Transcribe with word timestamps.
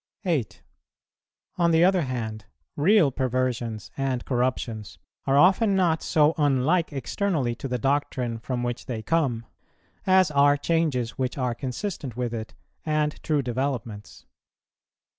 8. 0.25 0.63
On 1.59 1.69
the 1.69 1.83
other 1.85 2.01
hand, 2.01 2.45
real 2.75 3.11
perversions 3.11 3.91
and 3.95 4.25
corruptions 4.25 4.97
are 5.27 5.37
often 5.37 5.75
not 5.75 6.01
so 6.01 6.33
unlike 6.39 6.91
externally 6.91 7.53
to 7.53 7.67
the 7.67 7.77
doctrine 7.77 8.39
from 8.39 8.63
which 8.63 8.87
they 8.87 9.03
come, 9.03 9.45
as 10.07 10.31
are 10.31 10.57
changes 10.57 11.19
which 11.19 11.37
are 11.37 11.53
consistent 11.53 12.17
with 12.17 12.33
it 12.33 12.55
and 12.83 13.21
true 13.21 13.43
developments. 13.43 14.25